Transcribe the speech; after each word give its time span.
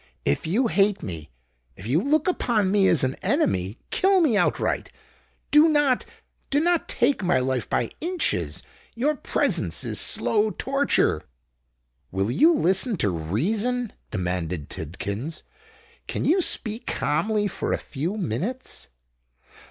If 0.25 0.47
you 0.47 0.65
hate 0.65 1.03
me—if 1.03 1.85
you 1.85 2.01
look 2.01 2.27
upon 2.27 2.71
me 2.71 2.87
as 2.87 3.03
an 3.03 3.13
enemy, 3.21 3.77
kill 3.91 4.19
me 4.19 4.35
outright:—do 4.35 5.69
not—do 5.69 6.59
not 6.59 6.89
take 6.89 7.21
my 7.21 7.37
life 7.37 7.69
by 7.69 7.91
inches. 8.01 8.63
Your 8.95 9.13
presence 9.15 9.83
is 9.83 9.99
slow 9.99 10.49
torture!" 10.49 11.21
"Will 12.09 12.31
you 12.31 12.51
listen 12.51 12.97
to 12.97 13.09
reason?" 13.11 13.93
demanded 14.09 14.71
Tidkins: 14.71 15.43
"can 16.07 16.25
you 16.25 16.41
speak 16.41 16.87
calmly 16.87 17.47
for 17.47 17.71
a 17.71 17.77
few 17.77 18.17
minutes?" 18.17 18.89